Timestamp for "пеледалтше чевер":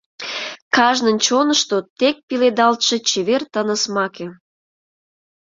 2.27-3.41